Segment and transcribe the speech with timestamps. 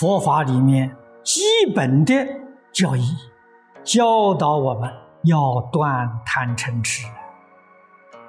[0.00, 1.42] 佛法里面基
[1.76, 2.26] 本的
[2.72, 3.02] 教义，
[3.84, 4.90] 教导我们
[5.24, 7.06] 要断贪嗔痴。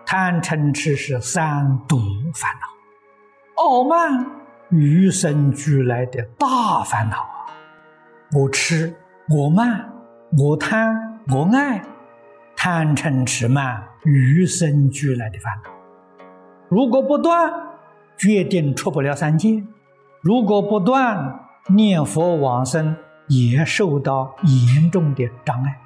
[0.06, 1.98] 贪嗔痴是三毒
[2.34, 4.30] 烦恼，傲慢
[4.68, 7.48] 与生俱来的大烦恼啊！
[8.34, 8.94] 我痴，
[9.30, 9.90] 我慢，
[10.38, 11.82] 我贪，我爱，
[12.54, 15.70] 贪嗔痴慢与生俱来的烦恼。
[16.68, 17.50] 如果不断，
[18.18, 19.66] 决定出不了三界；
[20.20, 22.96] 如果不断，念佛往生
[23.28, 25.80] 也受到严重的障碍。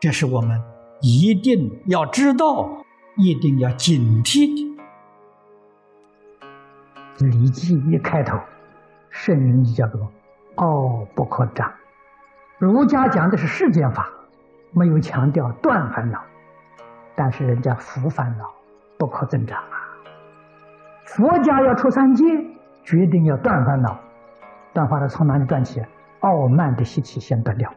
[0.00, 0.60] 这是我们
[1.00, 2.78] 一定要知道。
[3.14, 4.74] 一定要警惕。
[7.28, 8.38] 《礼记》一开头，
[9.10, 10.10] 圣人就叫做
[10.56, 11.70] “傲不可长”。
[12.56, 14.08] 儒家讲的是世间法，
[14.70, 16.22] 没有强调断烦恼，
[17.14, 18.50] 但是人家福烦恼
[18.96, 19.76] 不可增长啊。
[21.04, 22.24] 佛家要出三界，
[22.82, 24.00] 决定要断烦恼。
[24.72, 25.82] 断发的从哪里断起？
[26.20, 27.72] 傲慢的习气先断掉。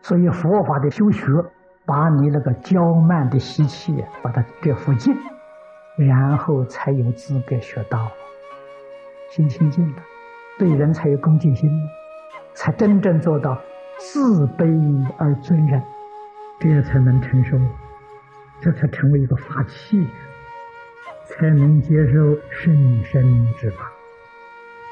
[0.00, 1.26] 所以佛法的修学。
[1.84, 5.16] 把你那个骄慢的习气，把它给复净，
[5.96, 8.08] 然后才有资格学道。
[9.30, 10.02] 心清净的，
[10.60, 11.68] 对人才有恭敬心，
[12.54, 13.60] 才真正做到
[13.98, 15.82] 自卑而尊人，
[16.60, 17.58] 这样才能承受，
[18.60, 20.06] 这才成为一个法器，
[21.24, 23.91] 才能接受甚深之法。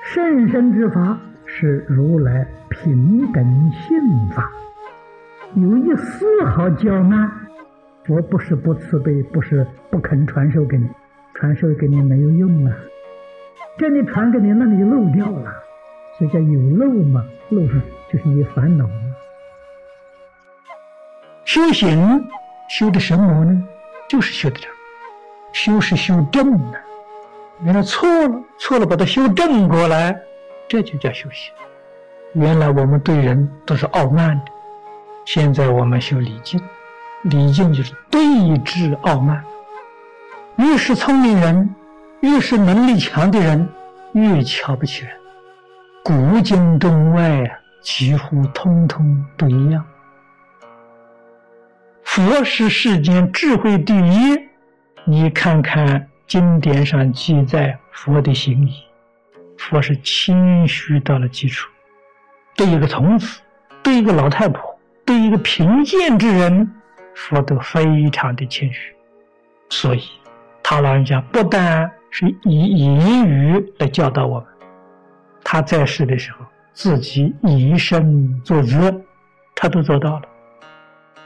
[0.03, 4.51] 甚深之法是如来平等性法。
[5.55, 7.31] 有一丝毫骄慢，
[8.05, 10.89] 佛不是不慈悲，不是不肯传授给你，
[11.35, 12.75] 传授给你没有用啊！
[13.79, 15.53] 这里传给你，那里漏掉了，
[16.19, 18.93] 所以叫有漏嘛，漏上就是你烦恼嘛。
[21.45, 22.25] 修行
[22.69, 23.65] 修的什么呢？
[24.09, 24.69] 就是修的这，
[25.53, 26.81] 修是修正的。
[27.63, 30.19] 原来错了，错了，把它修正过来，
[30.67, 31.53] 这就叫修行。
[32.33, 34.53] 原来我们对人都是傲慢的。
[35.27, 36.59] 现在我们修礼敬，
[37.25, 39.45] 礼敬就是对治傲慢。
[40.57, 41.75] 越是聪明人，
[42.21, 43.69] 越是能力强的人，
[44.13, 45.13] 越瞧不起人。
[46.03, 49.85] 古今中外啊，几乎通通不一样。
[52.05, 54.39] 佛是世间智慧第一，
[55.05, 58.73] 你看看经典上记载佛的行仪，
[59.59, 61.69] 佛是谦虚到了基础，
[62.55, 63.41] 对一个童子，
[63.83, 64.63] 对一个老太婆。
[65.05, 66.73] 对一个贫贱之人，
[67.17, 68.95] 佛都非常的谦虚，
[69.71, 70.05] 所以
[70.63, 74.47] 他老人家不但是以言语来教导我们，
[75.43, 78.95] 他在世的时候自己以身作则，
[79.57, 80.23] 他都做到了。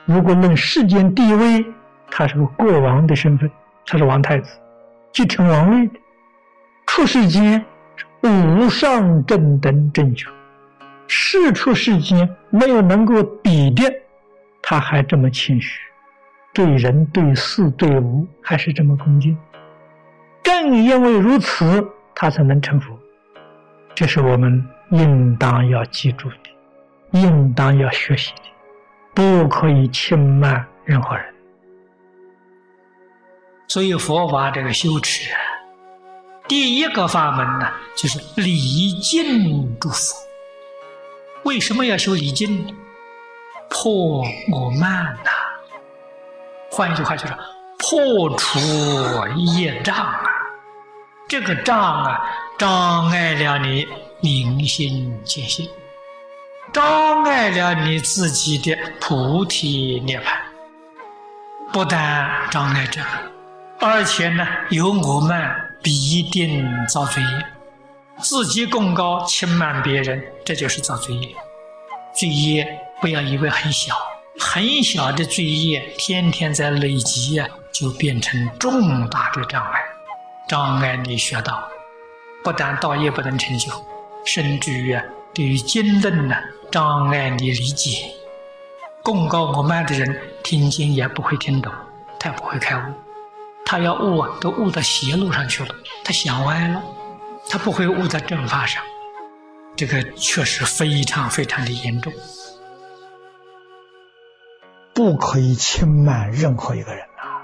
[0.07, 1.63] 如果论世间地位，
[2.11, 3.51] 他是个国王的身份，
[3.85, 4.59] 他是王太子，
[5.15, 5.95] 继承王位的，
[6.87, 7.65] 出世间
[8.23, 10.27] 无上正等正觉。
[11.07, 13.85] 世出世间没有能够比的，
[14.61, 15.79] 他还这么谦虚，
[16.53, 19.39] 对人对事对物还是这么恭敬。
[20.43, 22.99] 正因为如此，他才能成佛。
[23.95, 28.43] 这是我们应当要记住的，应当要学习的，
[29.15, 31.34] 不可以轻慢任何人。
[33.67, 35.31] 所以佛法这个修持，
[36.47, 40.15] 第一个法门呢，就是礼敬诸佛。
[41.45, 42.75] 为什么要修礼敬？
[43.69, 45.31] 破我慢呐。
[46.71, 47.35] 换一句话就是
[47.79, 48.59] 破除
[49.37, 50.23] 业障啊。
[51.29, 52.21] 这个障啊，
[52.59, 53.87] 障碍了你
[54.21, 55.69] 明心见性，
[56.73, 60.25] 障碍了你自己的菩提涅槃。
[61.73, 63.07] 不但障碍这个，
[63.85, 67.29] 而且呢，有我慢，必定造罪业。
[68.19, 71.29] 自己功高轻慢别人，这就是造罪业。
[72.15, 72.67] 罪业
[73.03, 73.95] 不要以为很小，
[74.39, 79.81] 很小的罪业天天在累积呀，就变成重大的障碍，
[80.49, 81.63] 障碍你学道。
[82.43, 83.71] 不但道业不能成就，
[84.25, 85.05] 甚至于啊，
[85.35, 86.35] 对于经论呢，
[86.71, 88.11] 障碍你理解。
[89.03, 91.71] 功高我慢的人听经也不会听懂，
[92.19, 92.81] 他不会开悟，
[93.65, 95.75] 他要悟啊，都悟到邪路上去了，
[96.05, 96.83] 他想歪了。
[97.49, 98.83] 他不会悟在正法上，
[99.77, 102.13] 这个确实非常非常的严重，
[104.95, 107.43] 不可以轻慢任何一个人呐，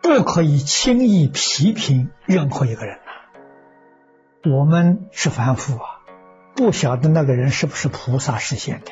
[0.00, 4.50] 不可以轻易批评任何一个人呐。
[4.50, 6.00] 我们是凡夫啊，
[6.56, 8.90] 不晓得那个人是不是菩萨实现的，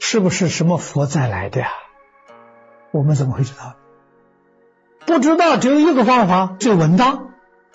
[0.00, 1.68] 是不是什么佛再来的呀？
[2.92, 3.74] 我们怎么会知道？
[5.06, 7.30] 不知道，只有一个方法，最稳当，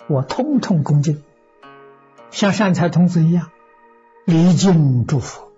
[0.08, 1.22] 我通通恭敬。
[2.30, 3.50] 像善财童子一样，
[4.24, 5.52] 礼敬祝福，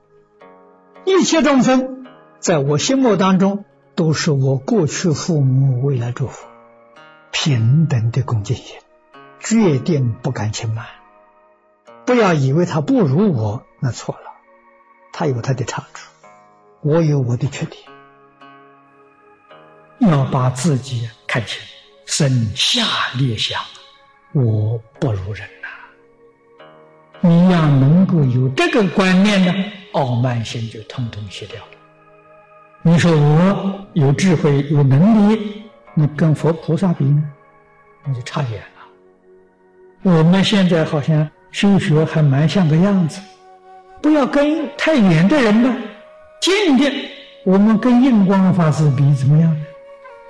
[1.04, 2.06] 一切众生
[2.40, 6.46] 在我心目当中都是我过去父母、未来祝福，
[7.30, 8.78] 平等的恭敬心，
[9.40, 10.86] 决定不敢轻慢。
[12.04, 14.32] 不要以为他不如我，那错了，
[15.12, 16.10] 他有他的长处，
[16.80, 17.82] 我有我的缺点，
[19.98, 21.08] 要把自己
[21.38, 21.62] 看清，
[22.04, 22.84] 生下
[23.16, 23.60] 列想，
[24.32, 25.68] 我不如人呐。
[27.20, 29.54] 你要能够有这个观念呢，
[29.92, 31.70] 傲慢心就通通卸掉了。
[32.82, 35.62] 你说我有智慧、有能力，
[35.94, 37.22] 你跟佛菩萨比呢，
[38.04, 40.10] 那就差远了。
[40.10, 43.20] 我们现在好像修学还蛮像个样子，
[44.02, 45.72] 不要跟太远的人呢。
[46.40, 46.92] 近的，
[47.44, 49.56] 我们跟印光法师比怎么样？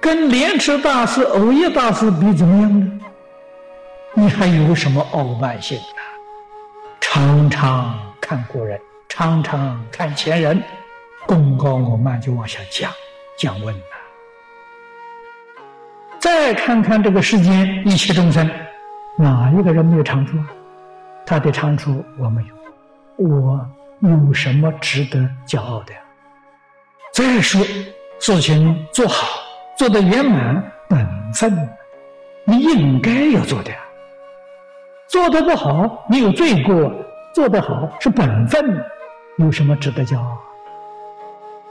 [0.01, 3.01] 跟莲池大师、藕益大师比怎么样呢？
[4.15, 5.79] 你还有什么傲慢心？
[7.01, 10.63] 常常看古人，常常看前人，
[11.27, 12.91] 功高我慢就往下降，
[13.39, 13.81] 降温了。
[16.19, 18.49] 再看看这个世间一切众生，
[19.17, 20.47] 哪一个人没有长处啊？
[21.27, 23.69] 他的长处我没有，我
[24.01, 25.93] 有什么值得骄傲的？
[27.13, 27.65] 再说
[28.19, 29.41] 事情做好，
[29.79, 31.69] 做得圆满，本分，
[32.43, 33.79] 你应该要做的呀。
[35.07, 36.91] 做得不好，你有罪过；
[37.33, 38.85] 做得好是本分，
[39.37, 40.37] 有什么值得骄傲？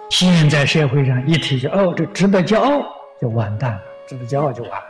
[0.09, 2.81] 现在社会上一提起哦，这值得骄傲，
[3.19, 4.87] 就完蛋了，值得骄傲就完了。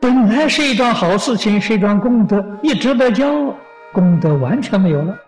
[0.00, 3.56] 本来是一桩好事情，是一桩功德，一值得骄傲，
[3.92, 5.18] 功德完全没有了。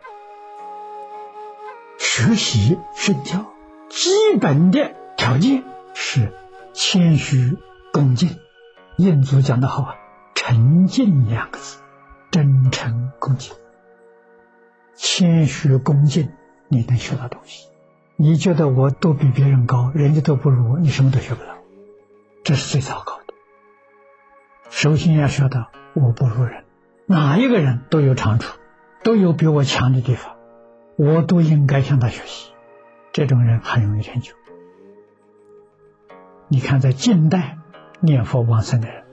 [1.99, 3.44] 学习圣教
[3.88, 4.11] 基
[4.41, 6.32] 本的条件是
[6.72, 7.58] 谦虚
[7.92, 8.38] 恭敬。
[8.96, 9.94] 印祖讲的好啊，
[10.34, 11.80] 诚敬两个字。
[12.30, 13.54] 真诚恭敬，
[14.94, 16.30] 谦虚恭敬，
[16.69, 17.69] 你能学到东西。
[18.16, 21.50] 你觉得我都比别人高，人家都不如我，你什么都学不到，
[22.42, 23.34] 这是最糟糕的。
[24.70, 26.64] 首先要学到我不如人，
[27.04, 28.58] 哪一个人都有长处，
[29.02, 30.36] 都有比我强的地方，
[30.96, 32.50] 我都应该向他学习。
[33.12, 34.32] 这种人很容易成就。
[36.52, 37.56] 你看，在近代
[38.00, 39.04] 念佛往生的人，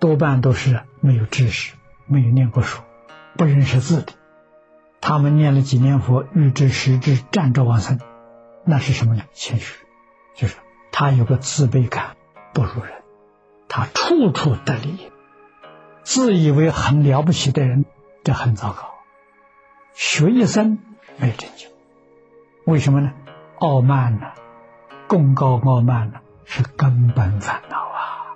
[0.00, 1.74] 多半都是没有知识。
[2.06, 2.80] 没有念过书，
[3.36, 4.14] 不认识字的，
[5.02, 8.00] 他们念了几年佛，欲知时知，站着往生，
[8.64, 9.24] 那是什么呢？
[9.34, 9.84] 谦虚，
[10.36, 10.56] 就是
[10.90, 12.16] 他有个自卑感，
[12.54, 12.94] 不如人，
[13.68, 15.12] 他处处得利，
[16.02, 17.84] 自以为很了不起的人，
[18.24, 18.94] 这很糟糕，
[19.92, 20.78] 学一生
[21.18, 21.68] 没有成就，
[22.64, 23.12] 为什么呢？
[23.58, 24.28] 傲慢呢，
[25.08, 28.32] 功高傲慢呢，是根本烦恼啊，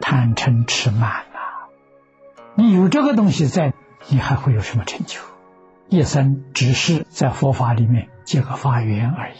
[0.00, 1.38] 贪嗔痴慢呐。
[2.54, 3.72] 你有这个东西在，
[4.08, 5.20] 你还会有什么成就？
[5.88, 9.36] 一生只是在佛法里面结个法缘而已。